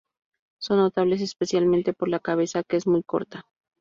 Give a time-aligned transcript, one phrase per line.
[0.59, 3.45] Son notables, especialmente por la cabeza que es muy corta.